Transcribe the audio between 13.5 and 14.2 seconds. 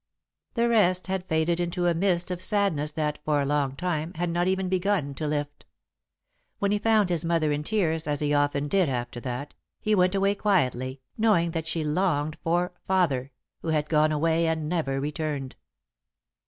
who had gone